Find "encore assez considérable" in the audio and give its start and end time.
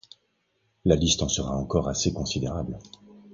1.55-2.79